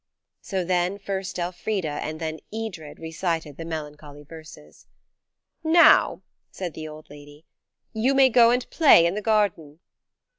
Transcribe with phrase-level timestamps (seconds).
[0.41, 4.87] So then first Elfrida and then Edred recited the melancholy verses.
[5.63, 7.45] "Now," said the old lady,
[7.93, 9.79] "you may go and play in the garden."